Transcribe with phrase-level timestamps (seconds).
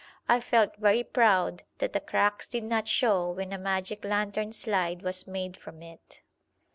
[0.27, 5.03] I felt very proud that the cracks did not show when a magic lantern slide
[5.03, 6.23] was made from it.